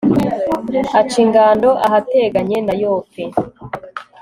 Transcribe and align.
aca 0.99 1.17
ingando 1.23 1.69
ahateganye 1.85 2.57
na 2.67 2.73
yope 2.81 3.23